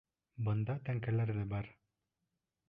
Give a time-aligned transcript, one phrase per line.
[0.47, 1.71] Бында тәңкәләр ҙә бар!